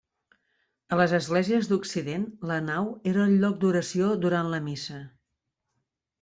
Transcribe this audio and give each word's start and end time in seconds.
A 0.95 0.97
les 1.01 1.11
esglésies 1.17 1.69
d'Occident, 1.71 2.23
la 2.53 2.57
nau 2.71 2.89
era 3.13 3.27
el 3.27 3.37
lloc 3.45 3.61
d'oració 3.67 4.09
durant 4.27 4.51
la 4.57 4.63
missa. 4.71 5.05